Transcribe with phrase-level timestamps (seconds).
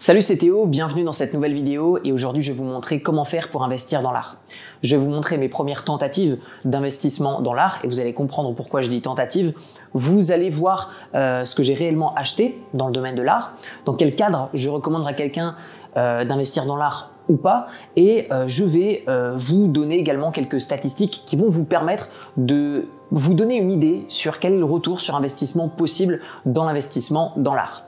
[0.00, 3.24] Salut c'est Théo, bienvenue dans cette nouvelle vidéo et aujourd'hui je vais vous montrer comment
[3.24, 4.36] faire pour investir dans l'art.
[4.84, 8.80] Je vais vous montrer mes premières tentatives d'investissement dans l'art et vous allez comprendre pourquoi
[8.80, 9.54] je dis tentative.
[9.94, 13.56] Vous allez voir euh, ce que j'ai réellement acheté dans le domaine de l'art,
[13.86, 15.56] dans quel cadre je recommanderais à quelqu'un
[15.96, 19.04] euh, d'investir dans l'art ou pas et euh, je vais
[19.34, 24.38] vous donner également quelques statistiques qui vont vous permettre de vous donner une idée sur
[24.38, 27.82] quel est le retour sur investissement possible dans l'investissement dans l'art.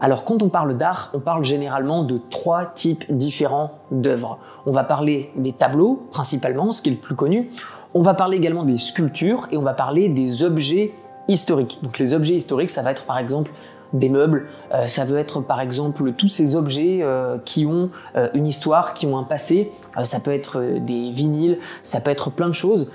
[0.00, 4.38] Alors quand on parle d'art, on parle généralement de trois types différents d'œuvres.
[4.66, 7.50] On va parler des tableaux principalement, ce qui est le plus connu.
[7.94, 10.92] On va parler également des sculptures et on va parler des objets
[11.28, 11.78] historiques.
[11.82, 13.52] Donc les objets historiques, ça va être par exemple
[13.92, 18.28] des meubles, euh, ça veut être par exemple tous ces objets euh, qui ont euh,
[18.34, 22.48] une histoire, qui ont un passé, ça peut être des vinyles, ça peut être plein
[22.48, 22.90] de choses.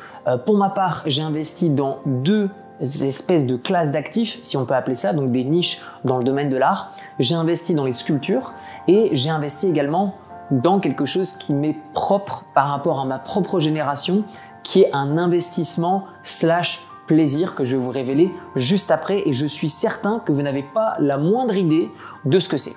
[0.46, 2.50] pour ma part, j'ai investi dans deux
[2.82, 6.50] espèces de classes d'actifs, si on peut appeler ça, donc des niches dans le domaine
[6.50, 6.92] de l'art.
[7.20, 8.54] J'ai investi dans les sculptures
[8.88, 10.16] et j'ai investi également
[10.52, 14.24] dans quelque chose qui m'est propre par rapport à ma propre génération,
[14.64, 19.46] qui est un investissement slash plaisir que je vais vous révéler juste après et je
[19.46, 21.90] suis certain que vous n'avez pas la moindre idée
[22.26, 22.76] de ce que c'est.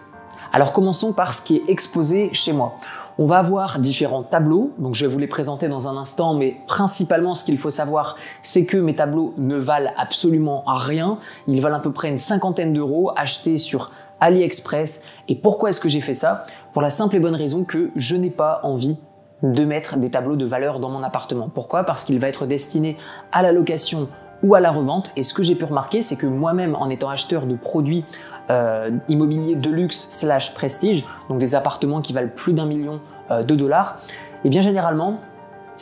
[0.52, 2.78] Alors commençons par ce qui est exposé chez moi.
[3.16, 6.56] On va avoir différents tableaux, donc je vais vous les présenter dans un instant, mais
[6.66, 11.18] principalement ce qu'il faut savoir, c'est que mes tableaux ne valent absolument rien.
[11.46, 15.04] Ils valent à peu près une cinquantaine d'euros achetés sur AliExpress.
[15.28, 16.44] Et pourquoi est-ce que j'ai fait ça?
[16.72, 18.98] Pour la simple et bonne raison que je n'ai pas envie
[19.44, 21.48] de mettre des tableaux de valeur dans mon appartement.
[21.48, 21.84] Pourquoi?
[21.84, 22.96] Parce qu'il va être destiné
[23.30, 24.08] à la location
[24.44, 25.10] ou à la revente.
[25.16, 28.04] Et ce que j'ai pu remarquer, c'est que moi-même, en étant acheteur de produits
[28.50, 33.42] euh, immobiliers de luxe slash prestige, donc des appartements qui valent plus d'un million euh,
[33.42, 33.96] de dollars,
[34.44, 35.20] et eh bien généralement,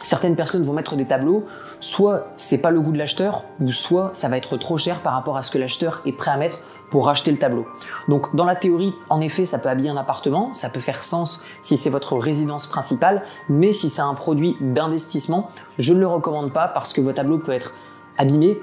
[0.01, 1.45] certaines personnes vont mettre des tableaux,
[1.81, 5.15] soit c'est pas le goût de l'acheteur, ou soit ça va être trop cher par
[5.15, 6.61] rapport à ce que l'acheteur est prêt à mettre
[6.93, 7.67] pour acheter le tableau.
[8.07, 11.45] Donc dans la théorie, en effet, ça peut habiller un appartement, ça peut faire sens
[11.63, 16.53] si c'est votre résidence principale, mais si c'est un produit d'investissement, je ne le recommande
[16.53, 17.75] pas parce que vos tableaux peuvent être
[18.23, 18.59] abîmés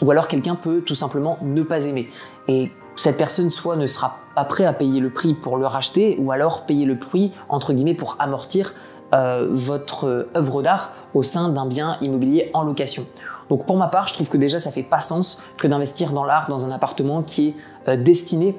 [0.00, 2.08] ou alors quelqu'un peut tout simplement ne pas aimer.
[2.48, 6.16] Et cette personne soit ne sera pas prêt à payer le prix pour le racheter
[6.18, 8.74] ou alors payer le prix entre guillemets pour amortir
[9.14, 13.06] euh, votre œuvre d'art au sein d'un bien immobilier en location.
[13.50, 16.24] Donc pour ma part, je trouve que déjà ça fait pas sens que d'investir dans
[16.24, 17.54] l'art dans un appartement qui est
[17.88, 18.58] euh, destiné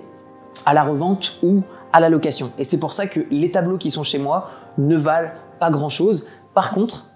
[0.66, 2.52] à la revente ou à la location.
[2.60, 5.90] Et c'est pour ça que les tableaux qui sont chez moi ne valent pas grand
[5.90, 6.28] chose.
[6.54, 7.08] Par contre,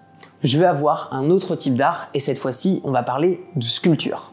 [0.44, 4.31] je vais avoir un autre type d'art et cette fois-ci, on va parler de sculpture.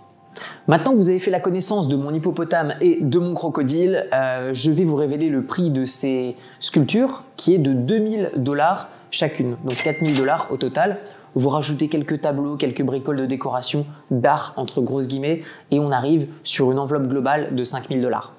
[0.67, 4.51] Maintenant que vous avez fait la connaissance de mon hippopotame et de mon crocodile, euh,
[4.53, 9.57] je vais vous révéler le prix de ces sculptures qui est de 2000 dollars chacune,
[9.65, 10.99] donc 4000 dollars au total.
[11.37, 16.27] Vous rajoutez quelques tableaux, quelques bricoles de décoration, d'art entre grosses guillemets, et on arrive
[16.43, 18.33] sur une enveloppe globale de 5000 dollars.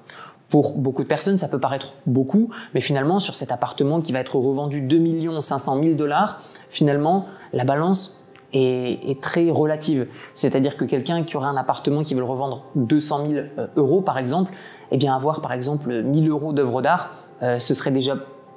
[0.48, 4.20] Pour beaucoup de personnes, ça peut paraître beaucoup, mais finalement, sur cet appartement qui va
[4.20, 10.06] être revendu 2 500 000 dollars, finalement, la balance est, très relative.
[10.34, 14.00] C'est-à-dire que quelqu'un qui aurait un appartement qui veut le revendre 200 000 euh, euros,
[14.00, 14.52] par exemple,
[14.90, 17.10] eh bien, avoir, par exemple, 1000 euros d'œuvre d'art,
[17.42, 18.16] euh, ce serait déjà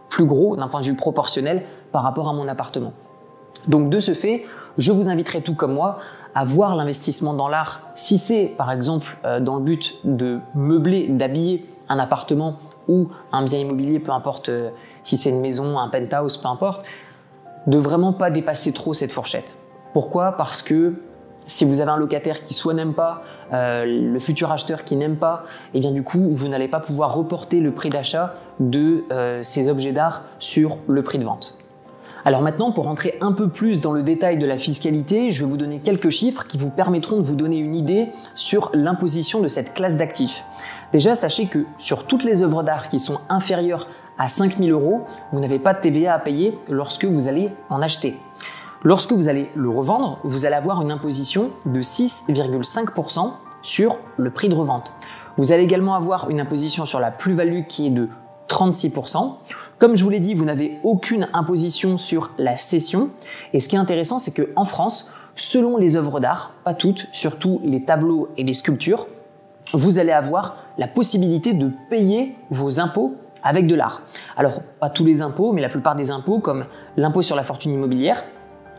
[0.09, 2.93] plus gros d'un point de vue proportionnel par rapport à mon appartement.
[3.67, 4.45] Donc, de ce fait,
[4.77, 5.99] je vous inviterai tout comme moi
[6.33, 11.07] à voir l'investissement dans l'art si c'est, par exemple, euh, dans le but de meubler,
[11.09, 12.57] d'habiller un appartement
[12.87, 14.49] ou un bien immobilier, peu importe
[15.03, 16.85] si c'est une maison, un penthouse, peu importe,
[17.69, 19.55] de vraiment pas dépasser trop cette fourchette.
[19.93, 20.33] Pourquoi?
[20.33, 20.95] Parce que
[21.45, 25.17] si vous avez un locataire qui soit n'aime pas, euh, le futur acheteur qui n'aime
[25.17, 25.43] pas,
[25.73, 29.41] et eh bien du coup, vous n'allez pas pouvoir reporter le prix d'achat de euh,
[29.41, 31.57] ces objets d'art sur le prix de vente.
[32.25, 35.49] Alors maintenant, pour rentrer un peu plus dans le détail de la fiscalité, je vais
[35.49, 39.47] vous donner quelques chiffres qui vous permettront de vous donner une idée sur l'imposition de
[39.47, 40.43] cette classe d'actifs.
[40.91, 45.39] Déjà, sachez que sur toutes les œuvres d'art qui sont inférieures à 5000 euros, vous
[45.39, 48.17] n'avez pas de TVA à payer lorsque vous allez en acheter.
[48.83, 54.49] Lorsque vous allez le revendre, vous allez avoir une imposition de 6,5% sur le prix
[54.49, 54.93] de revente.
[55.37, 58.09] Vous allez également avoir une imposition sur la plus-value qui est de
[58.47, 59.35] 36%.
[59.77, 63.09] Comme je vous l'ai dit, vous n'avez aucune imposition sur la cession.
[63.53, 67.61] Et ce qui est intéressant, c'est qu'en France, selon les œuvres d'art, pas toutes, surtout
[67.63, 69.07] les tableaux et les sculptures,
[69.73, 74.01] vous allez avoir la possibilité de payer vos impôts avec de l'art.
[74.35, 76.65] Alors, pas tous les impôts, mais la plupart des impôts, comme
[76.97, 78.25] l'impôt sur la fortune immobilière,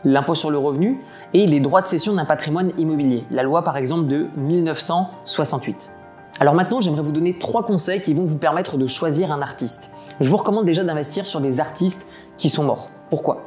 [0.03, 1.01] l'impôt sur le revenu
[1.33, 5.91] et les droits de cession d'un patrimoine immobilier, la loi par exemple de 1968.
[6.39, 9.91] Alors maintenant, j'aimerais vous donner trois conseils qui vont vous permettre de choisir un artiste.
[10.19, 12.07] Je vous recommande déjà d'investir sur des artistes
[12.37, 12.89] qui sont morts.
[13.09, 13.43] Pourquoi?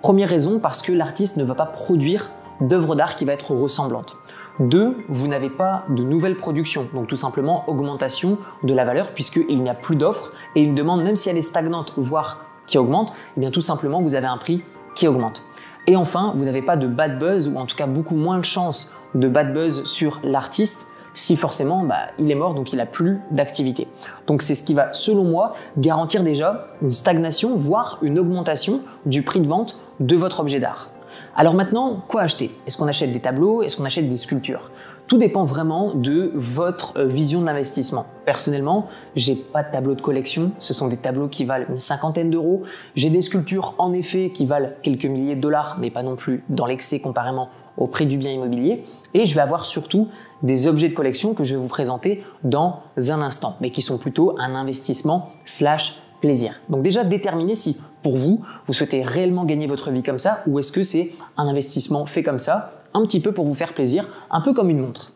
[0.00, 4.16] Première raison, parce que l'artiste ne va pas produire d'œuvre d'art qui va être ressemblante.
[4.60, 9.62] Deux, vous n'avez pas de nouvelles productions, donc tout simplement augmentation de la valeur puisqu'il
[9.62, 13.12] n'y a plus d'offres et une demande, même si elle est stagnante, voire qui augmente,
[13.36, 14.64] eh bien tout simplement vous avez un prix
[14.96, 15.44] qui augmente.
[15.86, 18.44] Et enfin, vous n'avez pas de bad buzz ou en tout cas beaucoup moins de
[18.44, 22.86] chances de bad buzz sur l'artiste si forcément bah, il est mort, donc il n'a
[22.86, 23.86] plus d'activité.
[24.26, 29.22] Donc c'est ce qui va, selon moi, garantir déjà une stagnation, voire une augmentation du
[29.22, 30.90] prix de vente de votre objet d'art.
[31.36, 32.50] Alors maintenant, quoi acheter?
[32.66, 33.62] Est-ce qu'on achète des tableaux?
[33.62, 34.70] Est-ce qu'on achète des sculptures?
[35.06, 38.04] Tout dépend vraiment de votre euh, vision de l'investissement.
[38.26, 38.86] Personnellement,
[39.16, 40.52] j'ai pas de tableau de collection.
[40.58, 42.64] Ce sont des tableaux qui valent une cinquantaine d'euros.
[42.94, 46.44] J'ai des sculptures en effet qui valent quelques milliers de dollars, mais pas non plus
[46.50, 47.48] dans l'excès comparément
[47.78, 48.84] au prix du bien immobilier.
[49.14, 50.08] Et je vais avoir surtout
[50.42, 53.96] des objets de collection que je vais vous présenter dans un instant, mais qui sont
[53.96, 56.60] plutôt un investissement slash plaisir.
[56.68, 60.58] Donc déjà déterminez si pour vous, vous souhaitez réellement gagner votre vie comme ça ou
[60.58, 64.08] est-ce que c'est un investissement fait comme ça, un petit peu pour vous faire plaisir,
[64.30, 65.12] un peu comme une montre?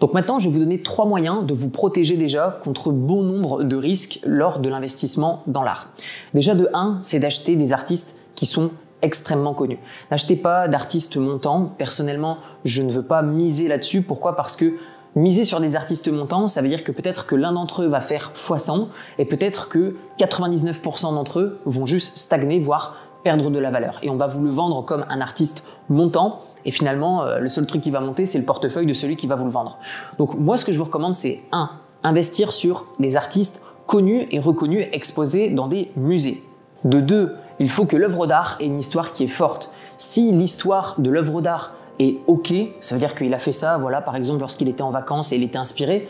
[0.00, 3.62] Donc maintenant, je vais vous donner trois moyens de vous protéger déjà contre bon nombre
[3.62, 5.88] de risques lors de l'investissement dans l'art.
[6.34, 8.70] Déjà de 1, c'est d'acheter des artistes qui sont
[9.02, 9.78] extrêmement connus.
[10.10, 11.66] N'achetez pas d'artistes montants.
[11.78, 14.02] Personnellement, je ne veux pas miser là-dessus.
[14.02, 14.34] Pourquoi?
[14.34, 14.74] Parce que
[15.16, 18.00] Miser sur des artistes montants, ça veut dire que peut-être que l'un d'entre eux va
[18.00, 18.88] faire x100
[19.18, 24.00] et peut-être que 99% d'entre eux vont juste stagner, voire perdre de la valeur.
[24.02, 27.66] Et on va vous le vendre comme un artiste montant et finalement, euh, le seul
[27.66, 29.78] truc qui va monter, c'est le portefeuille de celui qui va vous le vendre.
[30.18, 31.70] Donc moi, ce que je vous recommande, c'est 1.
[32.02, 36.42] Investir sur des artistes connus et reconnus exposés dans des musées.
[36.84, 37.36] De 2.
[37.60, 39.70] Il faut que l'œuvre d'art ait une histoire qui est forte.
[39.96, 44.00] Si l'histoire de l'œuvre d'art et ok, ça veut dire qu'il a fait ça, voilà,
[44.00, 46.08] par exemple, lorsqu'il était en vacances et il était inspiré.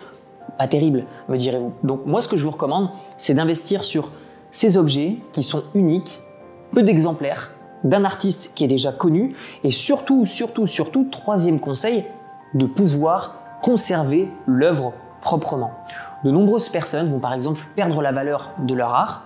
[0.58, 1.72] Pas terrible, me direz-vous.
[1.82, 4.10] Donc, moi, ce que je vous recommande, c'est d'investir sur
[4.50, 6.22] ces objets qui sont uniques,
[6.72, 7.52] peu d'exemplaires,
[7.82, 12.04] d'un artiste qui est déjà connu, et surtout, surtout, surtout, troisième conseil,
[12.54, 15.72] de pouvoir conserver l'œuvre proprement.
[16.24, 19.24] De nombreuses personnes vont par exemple perdre la valeur de leur art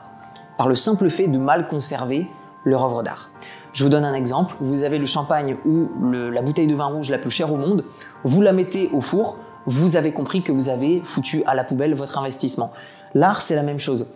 [0.56, 2.26] par le simple fait de mal conserver
[2.64, 3.30] leur œuvre d'art.
[3.72, 4.54] Je vous donne un exemple.
[4.60, 7.84] Vous avez le champagne ou la bouteille de vin rouge la plus chère au monde.
[8.24, 9.38] Vous la mettez au four.
[9.66, 12.72] Vous avez compris que vous avez foutu à la poubelle votre investissement.
[13.14, 14.06] L'art, c'est la même chose.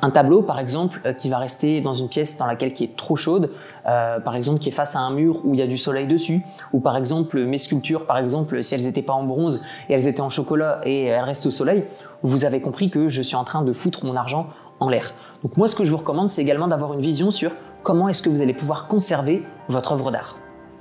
[0.00, 2.96] Un tableau, par exemple, euh, qui va rester dans une pièce dans laquelle qui est
[2.96, 3.50] trop chaude,
[3.86, 6.06] euh, par exemple, qui est face à un mur où il y a du soleil
[6.06, 6.42] dessus,
[6.72, 10.06] ou par exemple mes sculptures, par exemple, si elles n'étaient pas en bronze et elles
[10.06, 11.84] étaient en chocolat et elles restent au soleil,
[12.22, 14.48] vous avez compris que je suis en train de foutre mon argent
[14.78, 15.12] en l'air.
[15.42, 17.50] Donc moi, ce que je vous recommande, c'est également d'avoir une vision sur
[17.82, 20.36] comment est-ce que vous allez pouvoir conserver votre œuvre d'art.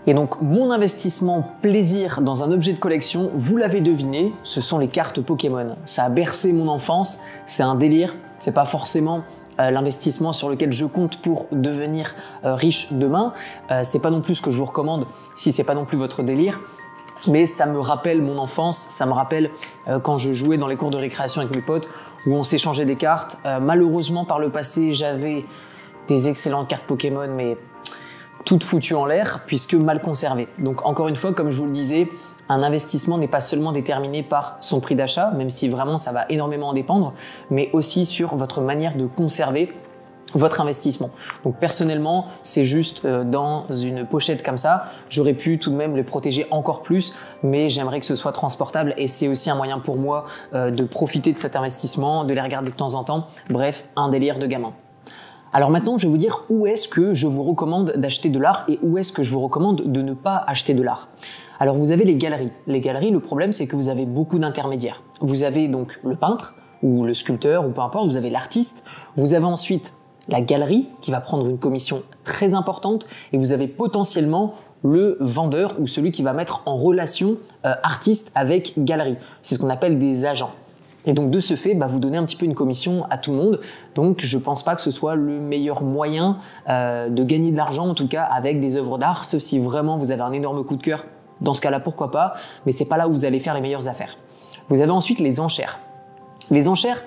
[0.08, 4.80] Et donc mon investissement plaisir dans un objet de collection, vous l'avez deviné, ce sont
[4.80, 5.76] les cartes Pokémon.
[5.84, 9.24] Ça a bercé mon enfance, c'est un délire, c'est pas forcément
[9.60, 12.14] euh, l'investissement sur lequel je compte pour devenir
[12.46, 13.34] euh, riche demain.
[13.72, 15.98] Euh, c'est pas non plus ce que je vous recommande si c'est pas non plus
[15.98, 16.62] votre délire.
[17.28, 19.50] Mais ça me rappelle mon enfance, ça me rappelle
[20.04, 21.90] quand je jouais dans les cours de récréation avec mes potes
[22.28, 23.40] où on s'échangeait des cartes.
[23.60, 25.44] malheureusement par le passé j'avais
[26.08, 27.58] des excellentes cartes Pokémon, mais
[28.46, 30.48] toutes foutues en l'air, puisque mal conservées.
[30.60, 32.08] Donc encore une fois, comme je vous le disais,
[32.50, 36.26] un investissement n'est pas seulement déterminé par son prix d'achat, même si vraiment ça va
[36.30, 37.14] énormément en dépendre,
[37.50, 39.74] mais aussi sur votre manière de conserver
[40.34, 41.10] votre investissement.
[41.44, 45.96] Donc personnellement, c'est juste euh, dans une pochette comme ça, j'aurais pu tout de même
[45.96, 49.80] les protéger encore plus, mais j'aimerais que ce soit transportable et c'est aussi un moyen
[49.80, 53.28] pour moi euh, de profiter de cet investissement, de les regarder de temps en temps.
[53.50, 54.74] Bref, un délire de gamin.
[55.54, 58.66] Alors maintenant, je vais vous dire où est-ce que je vous recommande d'acheter de l'art
[58.68, 61.08] et où est-ce que je vous recommande de ne pas acheter de l'art.
[61.60, 62.52] Alors vous avez les galeries.
[62.68, 65.04] Les galeries, le problème c'est que vous avez beaucoup d'intermédiaires.
[65.22, 68.84] Vous avez donc le peintre ou le sculpteur ou peu importe, vous avez l'artiste,
[69.16, 69.94] vous avez ensuite
[70.28, 75.76] la galerie qui va prendre une commission très importante et vous avez potentiellement le vendeur
[75.80, 79.18] ou celui qui va mettre en relation euh, artiste avec galerie.
[79.42, 80.52] C'est ce qu'on appelle des agents.
[81.08, 83.32] Et donc de ce fait, bah, vous donnez un petit peu une commission à tout
[83.32, 83.60] le monde.
[83.96, 86.38] Donc je pense pas que ce soit le meilleur moyen
[86.70, 89.98] euh, de gagner de l'argent, en tout cas avec des œuvres d'art, sauf si vraiment
[89.98, 91.06] vous avez un énorme coup de cœur.
[91.42, 92.34] Dans ce cas-là, pourquoi pas
[92.66, 94.18] Mais c'est pas là où vous allez faire les meilleures affaires.
[94.70, 95.80] Vous avez ensuite les enchères.
[96.52, 97.04] Les enchères,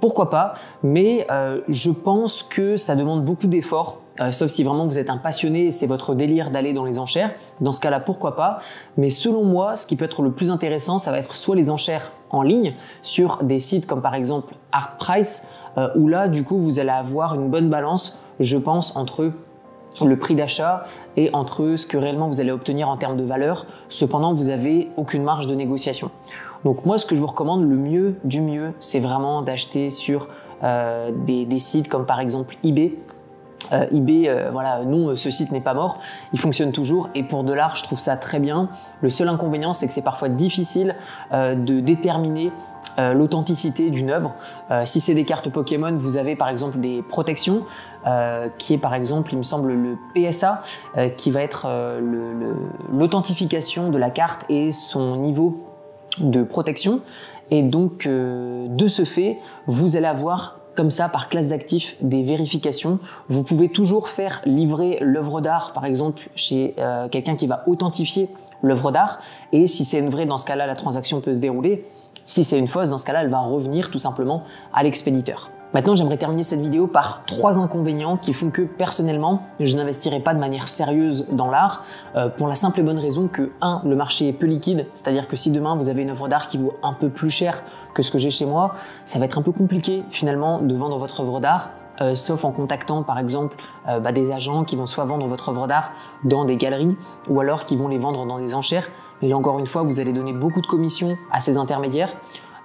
[0.00, 0.52] pourquoi pas
[0.82, 5.08] Mais euh, je pense que ça demande beaucoup d'efforts euh, sauf si vraiment vous êtes
[5.08, 7.32] un passionné et c'est votre délire d'aller dans les enchères.
[7.60, 8.58] Dans ce cas-là, pourquoi pas
[8.96, 11.70] Mais selon moi, ce qui peut être le plus intéressant, ça va être soit les
[11.70, 15.46] enchères en ligne sur des sites comme par exemple ArtPrice,
[15.78, 19.32] euh, où là, du coup, vous allez avoir une bonne balance, je pense, entre
[20.00, 20.84] le prix d'achat
[21.16, 23.66] et entre ce que réellement vous allez obtenir en termes de valeur.
[23.88, 26.10] Cependant, vous n'avez aucune marge de négociation.
[26.64, 30.28] Donc moi, ce que je vous recommande, le mieux du mieux, c'est vraiment d'acheter sur
[30.62, 32.94] euh, des, des, sites comme par exemple eBay
[33.72, 35.98] euh, eBay, euh, voilà, non, ce site n'est pas mort,
[36.32, 37.10] il fonctionne toujours.
[37.14, 38.68] Et pour de l'art, je trouve ça très bien.
[39.00, 40.96] Le seul inconvénient, c'est que c'est parfois difficile
[41.32, 42.52] euh, de déterminer
[42.98, 44.34] l'authenticité d'une œuvre.
[44.84, 47.62] si c'est des cartes Pokémon, vous avez par exemple des protections,
[48.58, 50.60] qui est par exemple, il me semble, le PSA,
[51.16, 51.66] qui va être
[52.92, 55.60] l'authentification de la carte et son niveau
[56.18, 57.00] de protection.
[57.50, 63.00] Et donc, de ce fait, vous allez avoir comme ça par classe d'actifs des vérifications.
[63.28, 68.30] Vous pouvez toujours faire livrer l'œuvre d'art, par exemple, chez euh, quelqu'un qui va authentifier
[68.62, 69.18] l'œuvre d'art.
[69.52, 71.84] Et si c'est une vraie, dans ce cas-là, la transaction peut se dérouler.
[72.24, 75.50] Si c'est une fausse, dans ce cas-là, elle va revenir tout simplement à l'expéditeur.
[75.72, 80.34] Maintenant, j'aimerais terminer cette vidéo par trois inconvénients qui font que personnellement, je n'investirai pas
[80.34, 81.84] de manière sérieuse dans l'art
[82.16, 83.82] euh, pour la simple et bonne raison que 1.
[83.84, 86.58] le marché est peu liquide, c'est-à-dire que si demain vous avez une œuvre d'art qui
[86.58, 87.62] vaut un peu plus cher
[87.94, 88.74] que ce que j'ai chez moi,
[89.04, 91.70] ça va être un peu compliqué finalement de vendre votre œuvre d'art.
[92.00, 95.50] Euh, sauf en contactant par exemple euh, bah, des agents qui vont soit vendre votre
[95.50, 95.92] œuvre d'art
[96.24, 96.96] dans des galeries
[97.28, 98.88] ou alors qui vont les vendre dans des enchères.
[99.20, 102.16] Mais là encore une fois, vous allez donner beaucoup de commissions à ces intermédiaires.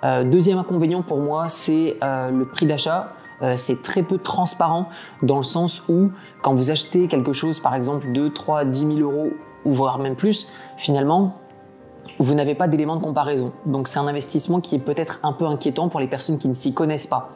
[0.06, 3.14] Euh, deuxième inconvénient pour moi, c'est euh, le prix d'achat.
[3.42, 4.88] Euh, c'est très peu transparent
[5.22, 8.92] dans le sens où quand vous achetez quelque chose, par exemple 2, 3, 10 000
[9.00, 9.32] euros
[9.66, 10.48] ou voire même plus,
[10.78, 11.38] finalement,
[12.20, 13.52] vous n'avez pas d'éléments de comparaison.
[13.66, 16.54] Donc c'est un investissement qui est peut-être un peu inquiétant pour les personnes qui ne
[16.54, 17.32] s'y connaissent pas.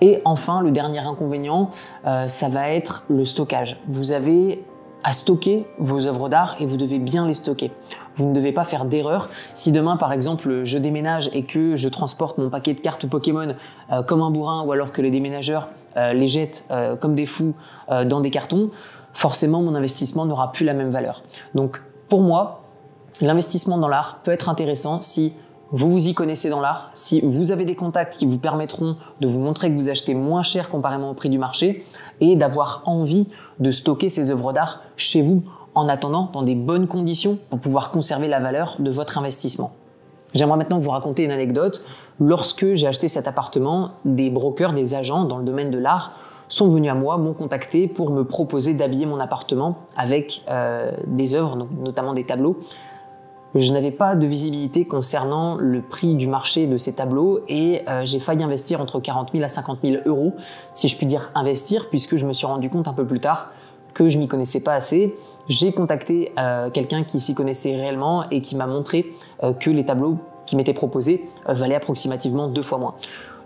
[0.00, 1.68] Et enfin, le dernier inconvénient,
[2.04, 3.78] ça va être le stockage.
[3.88, 4.64] Vous avez
[5.04, 7.70] à stocker vos œuvres d'art et vous devez bien les stocker.
[8.16, 9.28] Vous ne devez pas faire d'erreur.
[9.54, 13.54] Si demain, par exemple, je déménage et que je transporte mon paquet de cartes Pokémon
[13.90, 17.26] euh, comme un bourrin ou alors que les déménageurs euh, les jettent euh, comme des
[17.26, 17.54] fous
[17.88, 18.70] dans des cartons,
[19.12, 21.22] forcément mon investissement n'aura plus la même valeur.
[21.54, 22.62] Donc pour moi,
[23.20, 25.34] l'investissement dans l'art peut être intéressant si
[25.70, 29.26] vous vous y connaissez dans l'art, si vous avez des contacts qui vous permettront de
[29.26, 31.84] vous montrer que vous achetez moins cher comparément au prix du marché
[32.20, 33.26] et d'avoir envie
[33.58, 35.42] de stocker ces œuvres d'art chez vous
[35.74, 39.72] en attendant dans des bonnes conditions pour pouvoir conserver la valeur de votre investissement.
[40.34, 41.84] J'aimerais maintenant vous raconter une anecdote.
[42.20, 46.12] Lorsque j'ai acheté cet appartement, des brokers, des agents dans le domaine de l'art
[46.48, 51.34] sont venus à moi, m'ont contacté pour me proposer d'habiller mon appartement avec euh, des
[51.34, 52.58] œuvres, notamment des tableaux,
[53.54, 58.04] je n'avais pas de visibilité concernant le prix du marché de ces tableaux et euh,
[58.04, 60.34] j'ai failli investir entre 40 000 à 50 000 euros,
[60.74, 63.50] si je puis dire investir, puisque je me suis rendu compte un peu plus tard
[63.94, 65.14] que je m'y connaissais pas assez.
[65.48, 69.84] J'ai contacté euh, quelqu'un qui s'y connaissait réellement et qui m'a montré euh, que les
[69.84, 72.94] tableaux qui m'étaient proposés valaient approximativement deux fois moins.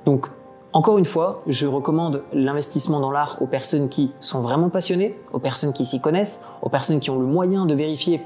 [0.04, 0.30] Donc
[0.72, 5.38] encore une fois, je recommande l'investissement dans l'art aux personnes qui sont vraiment passionnées, aux
[5.38, 8.20] personnes qui s'y connaissent, aux personnes qui ont le moyen de vérifier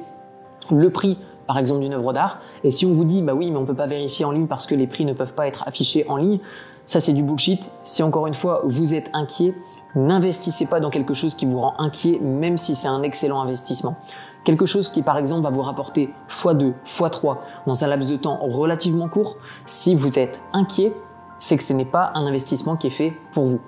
[0.71, 2.39] le prix par exemple d'une œuvre d'art.
[2.65, 4.67] Et si on vous dit, bah oui, mais on peut pas vérifier en ligne parce
[4.67, 6.39] que les prix ne peuvent pas être affichés en ligne,
[6.87, 7.71] ça c'est du bullshit.
[7.83, 9.55] Si encore une fois vous êtes inquiet,
[9.95, 13.97] n'investissez pas dans quelque chose qui vous rend inquiet, même si c'est un excellent investissement.
[14.45, 18.39] Quelque chose qui par exemple va vous rapporter x2, x3 dans un laps de temps
[18.43, 20.93] relativement court, si vous êtes inquiet,
[21.39, 23.61] c'est que ce n'est pas un investissement qui est fait pour vous.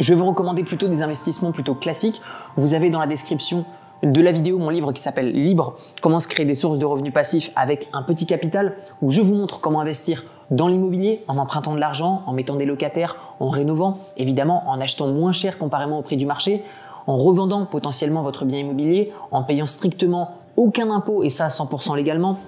[0.00, 2.20] Je vais vous recommander plutôt des investissements plutôt classiques.
[2.56, 3.64] Vous avez dans la description
[4.02, 7.12] de la vidéo mon livre qui s'appelle Libre, comment se créer des sources de revenus
[7.12, 11.74] passifs avec un petit capital, où je vous montre comment investir dans l'immobilier en empruntant
[11.74, 16.02] de l'argent, en mettant des locataires, en rénovant, évidemment en achetant moins cher comparément au
[16.02, 16.62] prix du marché,
[17.06, 22.38] en revendant potentiellement votre bien immobilier, en payant strictement aucun impôt et ça 100% légalement.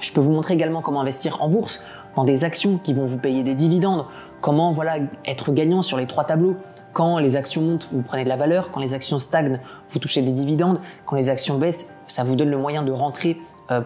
[0.00, 1.84] Je peux vous montrer également comment investir en bourse,
[2.16, 4.06] dans des actions qui vont vous payer des dividendes,
[4.40, 6.56] comment voilà être gagnant sur les trois tableaux,
[6.96, 8.70] quand les actions montent, vous prenez de la valeur.
[8.70, 10.80] Quand les actions stagnent, vous touchez des dividendes.
[11.04, 13.36] Quand les actions baissent, ça vous donne le moyen de rentrer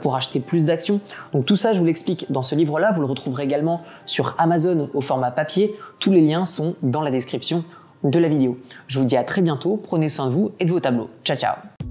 [0.00, 1.00] pour acheter plus d'actions.
[1.32, 2.92] Donc tout ça, je vous l'explique dans ce livre-là.
[2.92, 5.74] Vous le retrouverez également sur Amazon au format papier.
[5.98, 7.64] Tous les liens sont dans la description
[8.04, 8.58] de la vidéo.
[8.86, 9.76] Je vous dis à très bientôt.
[9.76, 11.10] Prenez soin de vous et de vos tableaux.
[11.24, 11.89] Ciao, ciao